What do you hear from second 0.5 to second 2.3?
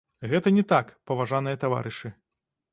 не так, паважаныя таварышы.